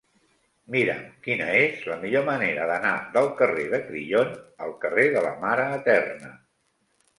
Mira'm 0.75 1.03
quina 1.27 1.49
és 1.57 1.83
la 1.89 1.97
millor 2.05 2.25
manera 2.31 2.65
d'anar 2.71 2.95
del 3.19 3.29
carrer 3.43 3.67
de 3.75 3.83
Crillon 3.91 4.35
al 4.67 4.75
carrer 4.87 5.07
de 5.19 5.25
la 5.29 5.37
Mare 5.47 5.71
Eterna. 5.79 6.35